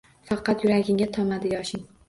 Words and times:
Faqat 0.29 0.65
yuragingga 0.67 1.09
tomadi 1.19 1.55
yoshing 1.55 1.89